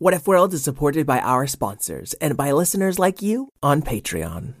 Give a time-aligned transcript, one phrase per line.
[0.00, 4.54] What If World is supported by our sponsors and by listeners like you on Patreon.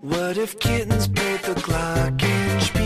[0.00, 2.22] What if kittens played the?
[2.22, 2.83] And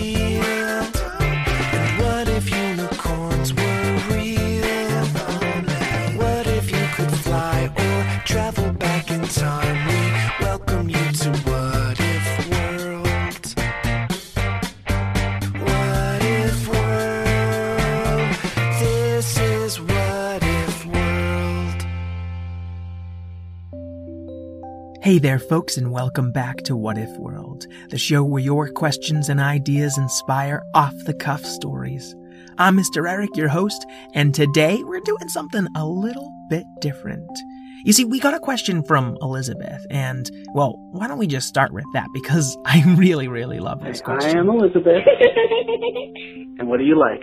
[25.08, 29.30] Hey there, folks, and welcome back to What If World, the show where your questions
[29.30, 32.14] and ideas inspire off the cuff stories.
[32.58, 33.10] I'm Mr.
[33.10, 37.26] Eric, your host, and today we're doing something a little bit different.
[37.86, 41.72] You see, we got a question from Elizabeth, and, well, why don't we just start
[41.72, 42.08] with that?
[42.12, 44.36] Because I really, really love this question.
[44.36, 44.84] I am Elizabeth.
[46.58, 47.22] and what do you like?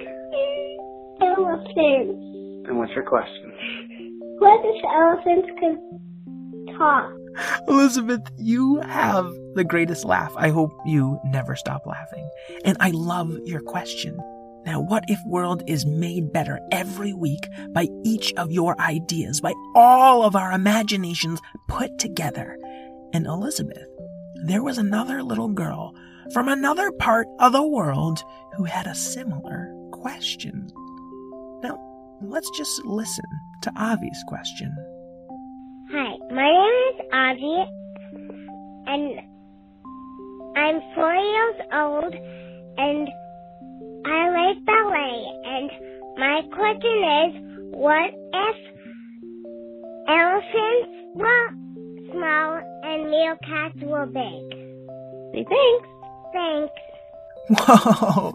[1.22, 2.66] Elephants.
[2.68, 3.54] And what's your question?
[4.40, 7.12] What if elephants could talk?
[7.68, 10.34] Elizabeth, you have the greatest laugh.
[10.38, 12.30] I hope you never stop laughing.
[12.64, 14.18] And I love your question.
[14.66, 19.54] Now, What If World is made better every week by each of your ideas, by
[19.76, 22.58] all of our imaginations put together.
[23.14, 23.88] And Elizabeth,
[24.46, 25.94] there was another little girl
[26.34, 28.24] from another part of the world
[28.58, 30.72] who had a similar question.
[31.62, 31.78] Now,
[32.22, 33.26] let's just listen
[33.62, 34.76] to Avi's question.
[35.92, 37.58] Hi, my name is Avi,
[38.88, 39.20] and
[40.58, 42.14] I'm four years old,
[42.78, 43.08] and
[44.04, 45.26] I like ballet.
[45.46, 45.70] And
[46.18, 47.34] my question is,
[47.76, 48.58] what if
[50.10, 51.50] elephants were
[52.12, 54.58] small and meerkats were big?
[55.34, 55.90] Say thanks.
[56.34, 56.74] Thanks.
[57.50, 58.34] Whoa,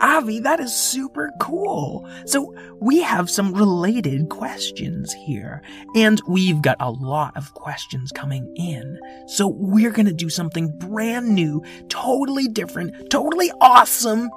[0.00, 2.06] Avi, that is super cool.
[2.26, 5.62] So we have some related questions here,
[5.96, 8.98] and we've got a lot of questions coming in.
[9.28, 14.28] So we're gonna do something brand new, totally different, totally awesome.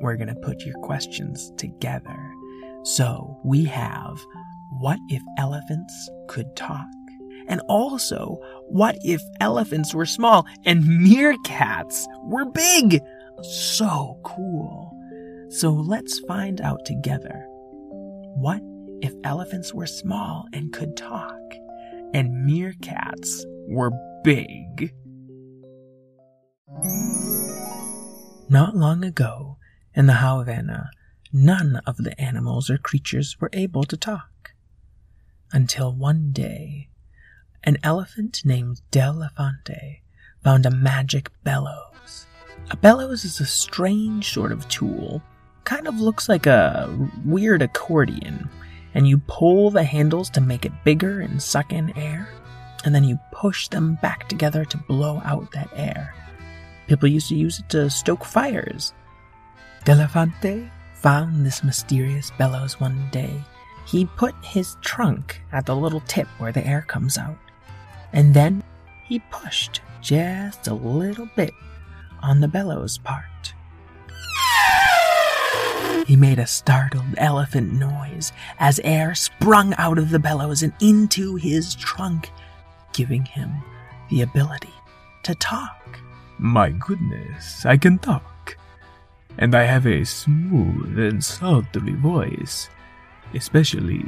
[0.00, 2.32] We're gonna put your questions together.
[2.84, 4.18] So we have,
[4.70, 6.86] what if elephants could talk?
[7.48, 13.02] And also, what if elephants were small and meerkats were big?
[13.40, 14.96] So cool.
[15.50, 17.44] So let's find out together.
[18.36, 18.62] What
[19.02, 21.40] if elephants were small and could talk,
[22.14, 23.90] and meerkats were
[24.22, 24.94] big?
[28.48, 29.58] Not long ago,
[29.94, 30.90] in the Havana,
[31.32, 34.54] none of the animals or creatures were able to talk.
[35.52, 36.88] Until one day,
[37.64, 40.00] an elephant named Delefante
[40.42, 42.26] found a magic bellows.
[42.70, 45.22] A bellows is a strange sort of tool.
[45.64, 46.88] Kind of looks like a
[47.24, 48.48] weird accordion,
[48.94, 52.28] and you pull the handles to make it bigger and suck in air,
[52.84, 56.14] and then you push them back together to blow out that air.
[56.88, 58.92] People used to use it to stoke fires.
[59.84, 63.42] Delefante found this mysterious bellows one day.
[63.86, 67.38] He put his trunk at the little tip where the air comes out,
[68.12, 68.62] and then
[69.04, 71.52] he pushed just a little bit
[72.22, 73.54] on the bellows part.
[76.06, 81.36] He made a startled elephant noise as air sprung out of the bellows and into
[81.36, 82.30] his trunk,
[82.92, 83.50] giving him
[84.10, 84.74] the ability
[85.22, 86.00] to talk.
[86.38, 88.56] My goodness, I can talk.
[89.38, 92.68] And I have a smooth and sultry voice,
[93.32, 94.04] especially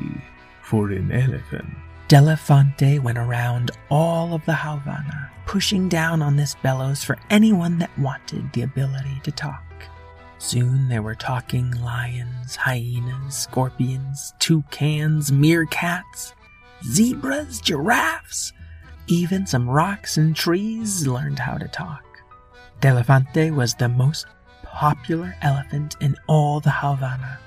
[0.62, 1.70] for an elephant.
[2.14, 7.90] Delefante went around all of the Havana, pushing down on this bellows for anyone that
[7.98, 9.64] wanted the ability to talk.
[10.38, 16.34] Soon there were talking lions, hyenas, scorpions, toucans, meerkats,
[16.86, 18.52] zebras, giraffes,
[19.08, 22.04] even some rocks and trees learned how to talk.
[22.80, 24.26] Delefante was the most
[24.62, 27.40] popular elephant in all the Havana,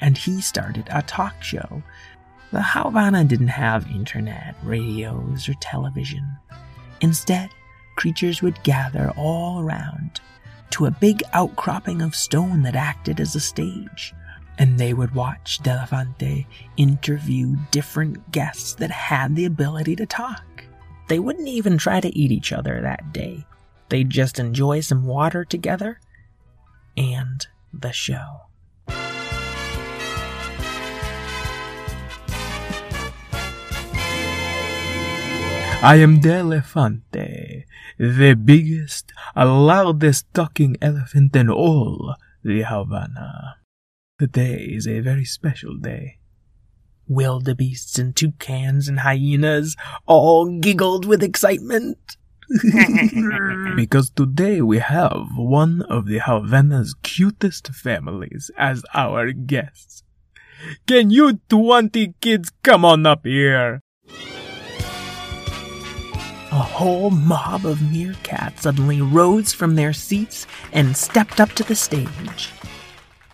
[0.00, 1.82] and he started a talk show
[2.50, 6.26] the Havana didn't have internet, radios, or television.
[7.00, 7.50] Instead,
[7.96, 10.20] creatures would gather all around
[10.70, 14.14] to a big outcropping of stone that acted as a stage,
[14.58, 16.46] and they would watch Delefante
[16.76, 20.44] interview different guests that had the ability to talk.
[21.08, 23.46] They wouldn't even try to eat each other that day.
[23.88, 26.00] They'd just enjoy some water together
[26.96, 28.47] and the show.
[35.80, 37.62] I am the Elefante,
[37.98, 43.58] the biggest, loudest talking elephant in all the Havana.
[44.18, 46.18] Today is a very special day.
[47.06, 52.16] Wildebeests and toucans and hyenas all giggled with excitement.
[53.76, 60.02] Because today we have one of the Havana's cutest families as our guests.
[60.88, 63.80] Can you 20 kids come on up here?
[66.58, 71.76] A whole mob of meerkats suddenly rose from their seats and stepped up to the
[71.76, 72.50] stage.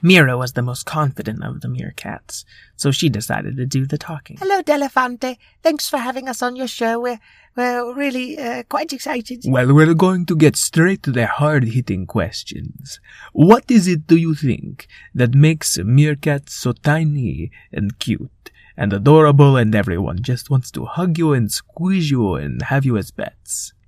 [0.02, 2.44] Mira was the most confident of the meerkats,
[2.76, 4.36] so she decided to do the talking.
[4.36, 5.38] Hello, Delafante.
[5.62, 7.00] Thanks for having us on your show.
[7.00, 7.18] We're,
[7.56, 9.44] we're really uh, quite excited.
[9.46, 13.00] Well, we're going to get straight to the hard hitting questions.
[13.32, 19.56] What is it, do you think, that makes meerkats so tiny and cute and adorable
[19.56, 23.72] and everyone just wants to hug you and squeeze you and have you as pets?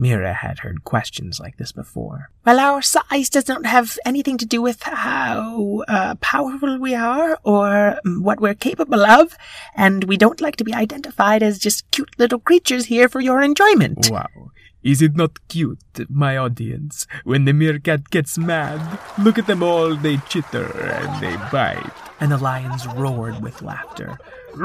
[0.00, 2.30] Mira had heard questions like this before.
[2.46, 7.38] Well, our size does not have anything to do with how uh, powerful we are
[7.44, 9.36] or what we're capable of,
[9.76, 13.42] and we don't like to be identified as just cute little creatures here for your
[13.42, 14.08] enjoyment.
[14.10, 14.52] Wow.
[14.82, 15.78] Is it not cute,
[16.08, 17.06] my audience?
[17.24, 18.80] When the meerkat gets mad,
[19.18, 21.92] look at them all, they chitter and they bite.
[22.18, 24.18] And the lions roared with laughter.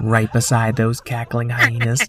[0.00, 2.08] right beside those cackling hyenas,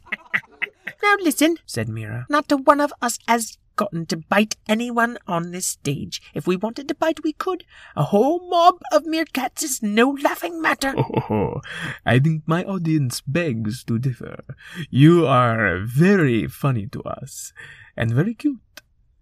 [1.02, 2.26] Now listen, said Mira.
[2.30, 6.22] not a one of us has gotten to bite anyone on this stage.
[6.34, 7.64] If we wanted to bite, we could.
[7.96, 10.94] A whole mob of meerkats is no laughing matter.
[10.98, 11.62] Oh,
[12.06, 14.44] I think my audience begs to differ.
[14.90, 17.54] You are very funny to us
[17.96, 18.82] and very cute.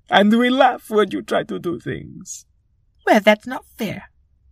[0.10, 2.46] And we laugh when you try to do things.
[3.06, 4.10] Well, that's not fair.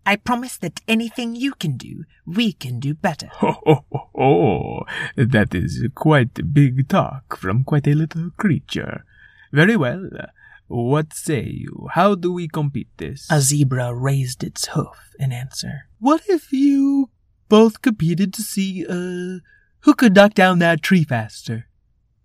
[0.08, 3.30] I promise that anything you can do, we can do better.
[3.42, 4.80] Oh, oh, oh, oh,
[5.18, 9.04] that is quite big talk from quite a little creature.
[9.58, 10.08] Very well.
[10.68, 11.88] What say you?
[11.94, 13.26] How do we compete this?
[13.32, 15.90] A zebra raised its hoof in answer.
[16.00, 17.10] What if you
[17.50, 19.42] both competed to see, uh,
[19.80, 21.66] who could knock down that tree faster?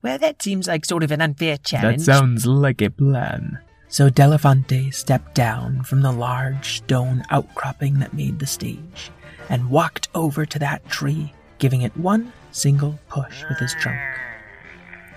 [0.03, 2.05] Well, that seems like sort of an unfair challenge.
[2.05, 3.61] That sounds like a plan.
[3.89, 9.11] So Delafante stepped down from the large stone outcropping that made the stage
[9.49, 14.01] and walked over to that tree, giving it one single push with his trunk.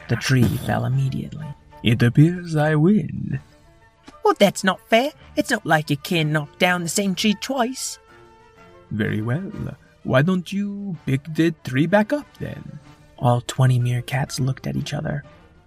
[0.07, 1.47] The tree fell immediately.
[1.83, 3.39] It appears I win.
[4.23, 5.11] Well, that's not fair.
[5.35, 7.99] It's not like you can knock down the same tree twice.
[8.91, 9.51] Very well.
[10.03, 12.79] Why don't you pick the tree back up then?
[13.17, 15.23] All 20 meerkats looked at each other.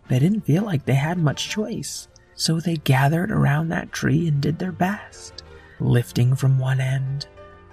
[0.08, 4.40] They didn't feel like they had much choice, so they gathered around that tree and
[4.40, 5.42] did their best,
[5.80, 7.26] lifting from one end,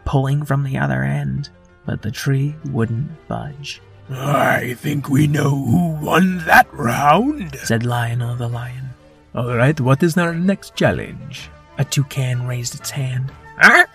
[0.06, 1.50] pulling from the other end,
[1.86, 7.58] but the tree wouldn't budge, I think we know who won that round.
[7.64, 8.90] said Lionel the lion.
[9.34, 11.50] All right, what is our next challenge?
[11.78, 13.32] A toucan raised its hand.
[13.58, 13.86] Huh?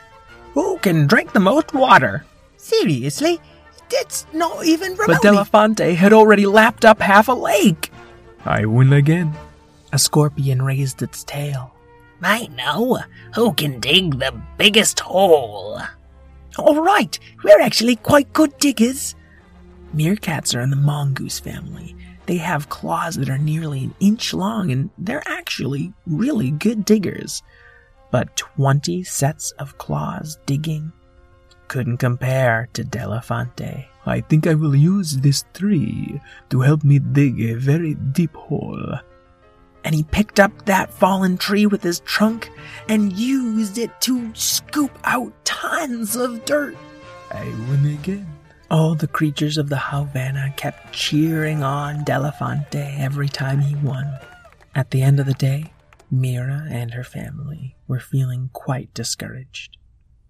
[0.54, 2.24] Who can drink the most water?
[2.56, 3.40] Seriously?
[3.88, 5.14] That's not even remotely.
[5.14, 7.90] But Delafonte had already lapped up half a lake.
[8.44, 9.32] I win again.
[9.92, 11.74] A scorpion raised its tail.
[12.22, 12.98] I know.
[13.34, 15.80] Who can dig the biggest hole?
[16.58, 19.14] All right, we're actually quite good diggers.
[19.94, 21.96] Meerkats are in the mongoose family.
[22.26, 27.42] They have claws that are nearly an inch long and they're actually really good diggers.
[28.10, 30.92] But 20 sets of claws digging
[31.68, 33.86] couldn't compare to Delafante.
[34.06, 36.20] I think I will use this tree
[36.50, 38.94] to help me dig a very deep hole.
[39.84, 42.50] And he picked up that fallen tree with his trunk
[42.88, 46.76] and used it to scoop out tons of dirt.
[47.30, 48.39] I win again.
[48.70, 54.18] All the creatures of the Havana kept cheering on Delafante every time he won.
[54.74, 55.72] At the end of the day,
[56.10, 59.76] Mira and her family were feeling quite discouraged.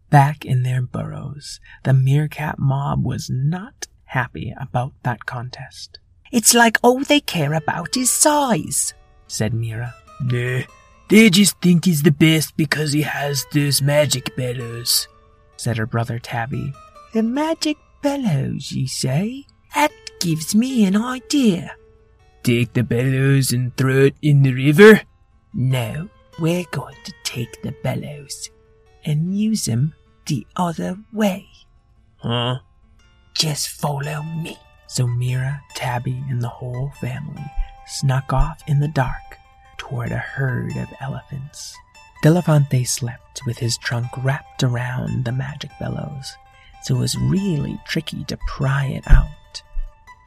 [0.09, 5.99] Back in their burrows, the meerkat mob was not happy about that contest,
[6.32, 8.94] It's like all they care about is size.
[9.26, 9.94] said Mira.
[10.20, 10.62] Nah,
[11.09, 15.06] they just think he's the best because he has those magic bellows.
[15.56, 16.73] Said her brother Tabby.
[17.12, 19.47] The magic bellows, you say?
[19.75, 21.76] That gives me an idea.
[22.42, 25.02] Take the bellows and throw it in the river?
[25.52, 28.50] No, we're going to take the bellows
[29.04, 29.95] and use them
[30.26, 31.49] the other way.
[32.19, 32.61] Huh?
[33.35, 34.59] Just follow me.
[34.87, 37.45] So Mira, Tabby, and the whole family
[37.87, 39.38] snuck off in the dark
[39.76, 41.76] toward a herd of elephants.
[42.23, 46.37] Delafante slept with his trunk wrapped around the magic bellows,
[46.82, 49.28] so it was really tricky to pry it out.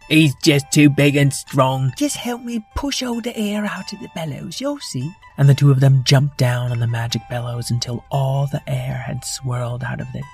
[0.10, 1.94] He's just too big and strong.
[1.98, 5.12] Just help me push all the air out of the bellows, you'll see.
[5.38, 8.96] And the two of them jumped down on the magic bellows until all the air
[8.96, 10.26] had swirled out of it,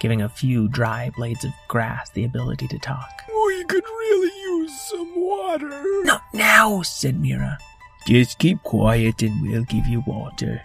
[0.00, 3.22] giving a few dry blades of grass the ability to talk.
[3.28, 6.02] We could really use some water.
[6.04, 7.58] Not now, said Mira.
[8.06, 10.62] Just keep quiet and we'll give you water.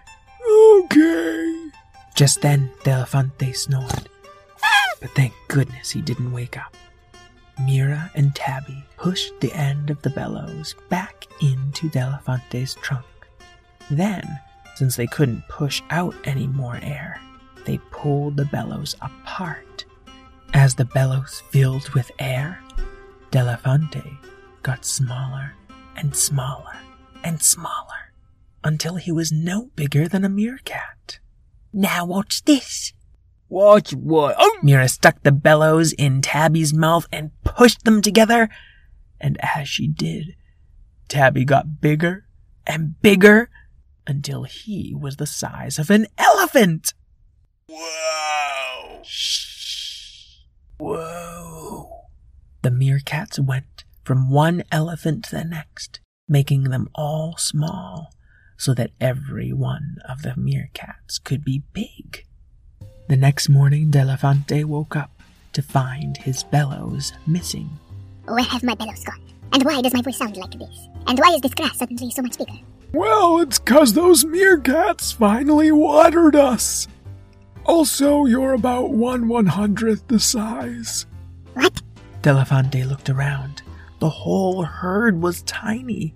[0.78, 1.70] Okay.
[2.16, 4.10] Just then, Delafante snored.
[5.04, 6.78] But thank goodness he didn't wake up.
[7.66, 13.06] Mira and Tabby pushed the end of the bellows back into Delafante's trunk.
[13.92, 14.40] Then,
[14.76, 17.20] since they couldn't push out any more air,
[17.66, 19.84] they pulled the bellows apart.
[20.54, 22.62] As the bellows filled with air,
[23.30, 24.18] Delafante
[24.62, 25.52] got smaller
[25.98, 26.78] and smaller
[27.26, 28.14] and smaller
[28.64, 31.20] until he was no bigger than a meerkat.
[31.74, 32.94] Now watch this.
[33.54, 34.36] Watch what?
[34.40, 34.60] Oh!
[34.64, 38.50] Mira stuck the bellows in Tabby's mouth and pushed them together.
[39.22, 40.36] And as she did,
[41.08, 42.26] Tabby got bigger
[42.66, 43.52] and bigger
[44.08, 46.96] until he was the size of an elephant.
[47.70, 49.02] Wow.
[49.04, 50.40] Shh.
[50.80, 52.08] Whoa.
[52.64, 58.16] The meerkats went from one elephant to the next, making them all small
[58.58, 62.26] so that every one of the meerkats could be big.
[63.08, 65.12] The next morning, Delafante woke up
[65.54, 67.70] to find his bellows missing.
[68.26, 69.20] Where have my bellows gone?
[69.52, 70.88] And why does my voice sound like this?
[71.08, 72.54] And why is this grass suddenly so much bigger?
[72.94, 76.88] Well, it's 'cause those meerkats finally watered us.
[77.66, 81.06] Also, you're about one one hundredth the size.
[81.54, 81.82] What?
[82.22, 83.62] Delafante looked around.
[84.00, 86.14] The whole herd was tiny.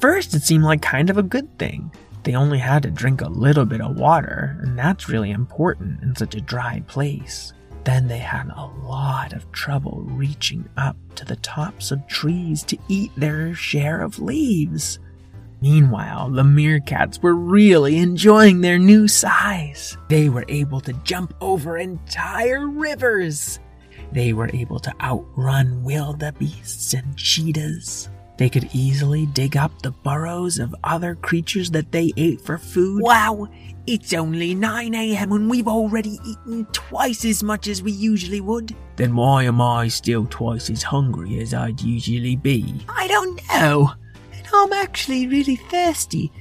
[0.00, 1.90] First, it seemed like kind of a good thing.
[2.22, 6.14] They only had to drink a little bit of water, and that's really important in
[6.14, 7.52] such a dry place.
[7.84, 12.78] Then they had a lot of trouble reaching up to the tops of trees to
[12.88, 14.98] eat their share of leaves.
[15.62, 19.96] Meanwhile, the meerkats were really enjoying their new size.
[20.08, 23.60] They were able to jump over entire rivers.
[24.12, 28.08] They were able to outrun wildebeests and cheetahs.
[28.40, 33.02] They could easily dig up the burrows of other creatures that they ate for food.
[33.02, 33.50] Wow,
[33.86, 35.32] it's only 9 a.m.
[35.32, 38.74] and we've already eaten twice as much as we usually would.
[38.96, 42.80] Then why am I still twice as hungry as I'd usually be?
[42.88, 43.92] I don't know.
[44.32, 46.32] And I'm actually really thirsty.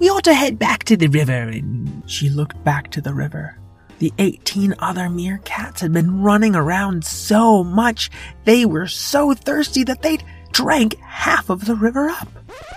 [0.00, 2.02] We ought to head back to the river and.
[2.10, 3.60] She looked back to the river.
[4.00, 8.10] The 18 other meerkats had been running around so much,
[8.44, 12.28] they were so thirsty that they'd drank half of the river up.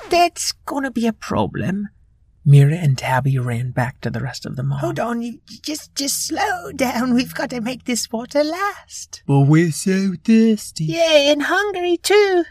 [0.10, 1.88] That's gonna be a problem.
[2.46, 4.80] Mira and Tabby ran back to the rest of the mob.
[4.80, 7.14] Hold on, you just just slow down.
[7.14, 9.22] We've got to make this water last.
[9.28, 10.86] But we're so thirsty.
[10.86, 12.44] Yeah, and hungry too.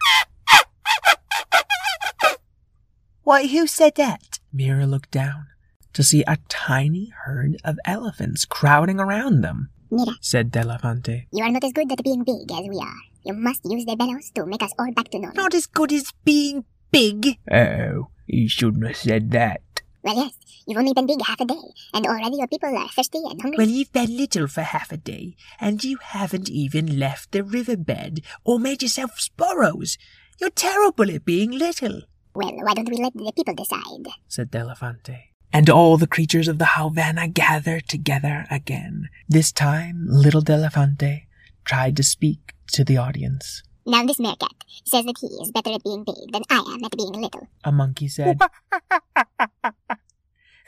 [3.22, 4.38] Why, who said that?
[4.52, 5.46] Mira looked down
[5.94, 11.26] to see a tiny herd of elephants crowding around them, Mira, said Delafante.
[11.32, 13.00] you are not as good at being big as we are.
[13.26, 15.34] You must use the bellows to make us all back to normal.
[15.34, 17.38] Not as good as being big.
[17.50, 19.82] Oh, you shouldn't have said that.
[20.04, 21.58] Well, yes, you've only been big half a day,
[21.92, 23.56] and already your people are thirsty and hungry.
[23.58, 28.20] Well, you've been little for half a day, and you haven't even left the riverbed
[28.44, 29.98] or made yourself burrows.
[30.38, 32.02] You're terrible at being little,
[32.32, 34.06] Well, why don't we let the people decide?
[34.28, 35.18] said Delafante.
[35.52, 39.08] And all the creatures of the Havana gathered together again.
[39.28, 41.26] This time, little Delafante
[41.64, 43.62] tried to speak to the audience.
[43.86, 46.96] Now, this meerkat says that he is better at being big than I am at
[46.96, 47.46] being little.
[47.62, 48.38] A monkey said.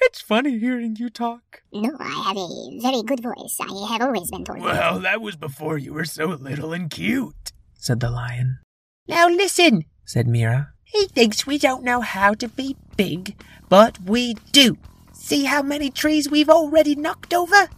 [0.00, 1.62] it's funny hearing you talk.
[1.72, 3.58] No, I have a very good voice.
[3.60, 4.60] I have always been told.
[4.60, 7.52] Well, that was before you were so little and cute.
[7.74, 8.60] said the lion.
[9.08, 10.74] Now listen, said Mira.
[10.84, 13.36] He thinks we don't know how to be big,
[13.68, 14.78] but we do.
[15.12, 17.68] See how many trees we've already knocked over?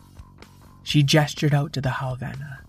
[0.82, 2.59] She gestured out to the Havana,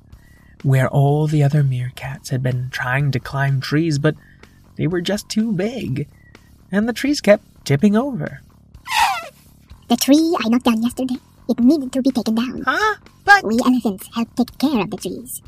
[0.64, 4.16] where all the other meerkats had been trying to climb trees, but
[4.76, 6.08] they were just too big,
[6.72, 8.42] and the trees kept tipping over.
[9.90, 11.18] The tree I knocked down yesterday,
[11.50, 12.64] it needed to be taken down.
[12.66, 12.96] Huh?
[13.26, 15.42] But We elephants help take care of the trees.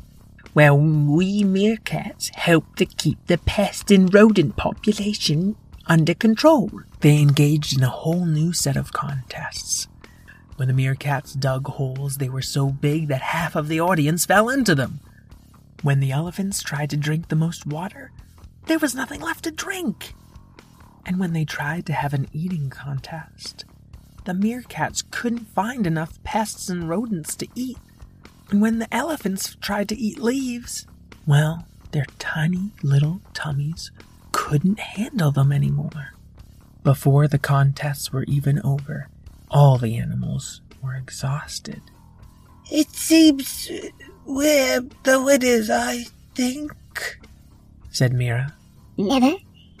[0.54, 5.56] Well, we meerkats help to keep the pest and rodent population
[5.86, 6.70] under control.
[7.00, 9.88] They engaged in a whole new set of contests.
[10.56, 14.48] When the meerkats dug holes, they were so big that half of the audience fell
[14.48, 15.00] into them.
[15.84, 18.10] When the elephants tried to drink the most water,
[18.64, 20.14] there was nothing left to drink.
[21.04, 23.66] And when they tried to have an eating contest,
[24.24, 27.76] the meerkats couldn't find enough pests and rodents to eat.
[28.48, 30.86] And when the elephants tried to eat leaves,
[31.26, 33.90] well, their tiny little tummies
[34.32, 36.14] couldn't handle them anymore.
[36.82, 39.08] Before the contests were even over,
[39.50, 41.82] all the animals were exhausted.
[42.72, 43.70] It seems
[44.26, 46.04] we're the winners, I
[46.34, 46.72] think,
[47.90, 48.54] said Mira.
[48.96, 49.36] Never.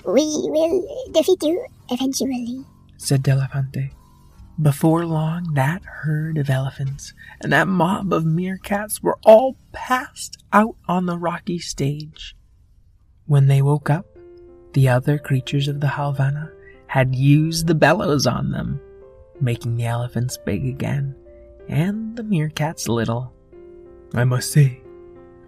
[0.06, 2.64] We will defeat you eventually.
[2.96, 3.90] said Delafante.
[4.60, 10.76] Before long, that herd of elephants and that mob of meerkats were all passed out
[10.86, 12.36] on the rocky stage.
[13.26, 14.06] When they woke up,
[14.74, 16.52] the other creatures of the Halvana
[16.86, 18.80] had used the bellows on them,
[19.40, 21.16] making the elephants big again
[21.68, 23.33] and the meerkats little.
[24.16, 24.80] I must say,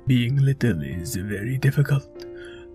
[0.08, 2.26] being little is very difficult.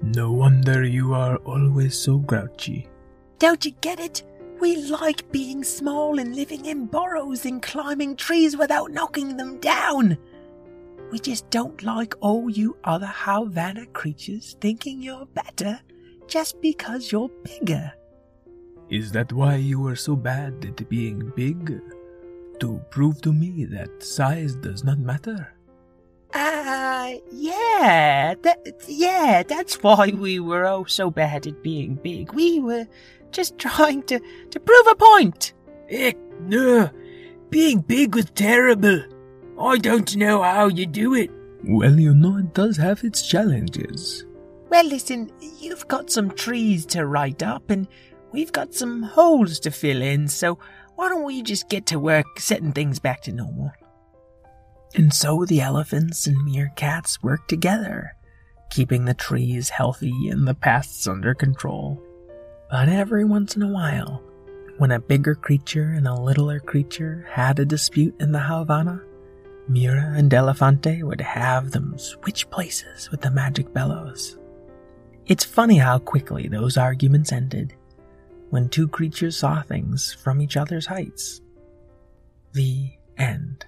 [0.01, 2.87] No wonder you are always so grouchy.
[3.39, 4.23] Don't you get it?
[4.61, 10.17] We like being small and living in burrows and climbing trees without knocking them down.
[11.11, 15.79] We just don't like all you other Havana creatures thinking you're better
[16.27, 17.91] just because you're bigger.
[18.89, 21.81] Is that why you were so bad at being big?
[22.61, 25.53] To prove to me that size does not matter?
[26.33, 32.31] Uh, yeah, that, yeah, that's why we were oh so bad at being big.
[32.33, 32.87] We were
[33.31, 34.19] just trying to,
[34.51, 35.53] to prove a point.
[35.89, 36.89] Heck, no.
[37.49, 39.03] Being big was terrible.
[39.59, 41.29] I don't know how you do it.
[41.63, 44.25] Well, you know it does have its challenges.
[44.69, 47.87] Well, listen, you've got some trees to write up and
[48.31, 50.57] we've got some holes to fill in, so
[50.95, 53.71] why don't we just get to work setting things back to normal?
[54.95, 58.11] And so the elephants and meerkats worked together,
[58.69, 62.01] keeping the trees healthy and the pests under control.
[62.69, 64.23] But every once in a while,
[64.77, 69.01] when a bigger creature and a littler creature had a dispute in the Havana,
[69.67, 74.37] Mira and Elefante would have them switch places with the magic bellows.
[75.27, 77.75] It's funny how quickly those arguments ended
[78.49, 81.41] when two creatures saw things from each other's heights.
[82.51, 83.65] The end.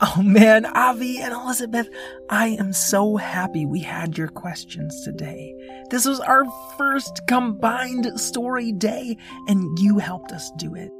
[0.00, 1.88] Oh man, Avi and Elizabeth,
[2.28, 5.54] I am so happy we had your questions today.
[5.90, 6.44] This was our
[6.76, 10.90] first combined story day, and you helped us do it.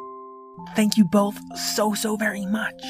[0.76, 2.84] Thank you both so, so very much.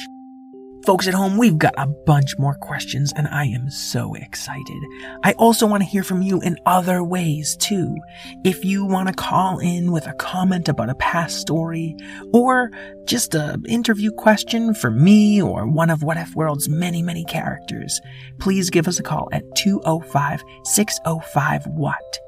[0.84, 4.82] Folks at home, we've got a bunch more questions and I am so excited.
[5.22, 7.96] I also want to hear from you in other ways too.
[8.44, 11.96] If you want to call in with a comment about a past story
[12.34, 12.70] or
[13.06, 17.98] just a interview question for me or one of What If World's many, many characters,
[18.38, 22.18] please give us a call at 205-605-WHAT.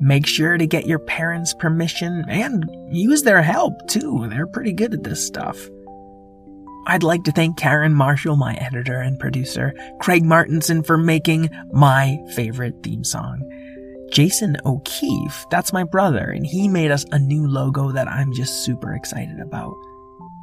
[0.00, 4.28] Make sure to get your parents' permission and use their help too.
[4.28, 5.68] They're pretty good at this stuff.
[6.86, 12.18] I'd like to thank Karen Marshall, my editor and producer, Craig Martinson for making my
[12.34, 13.42] favorite theme song.
[14.12, 18.64] Jason O'Keefe, that's my brother, and he made us a new logo that I'm just
[18.64, 19.74] super excited about.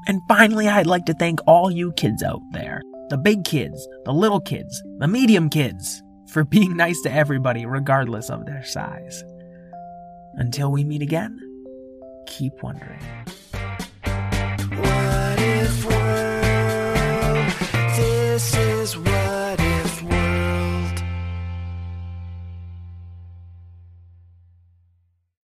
[0.07, 4.13] And finally, I'd like to thank all you kids out there the big kids, the
[4.13, 6.01] little kids, the medium kids
[6.31, 9.23] for being nice to everybody regardless of their size.
[10.35, 11.37] Until we meet again,
[12.25, 13.01] keep wondering.